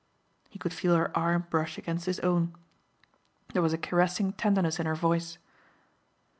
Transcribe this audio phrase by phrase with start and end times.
[0.49, 2.55] He could feel her arm brush against his own.
[3.53, 5.37] There was a caressing tenderness in her voice.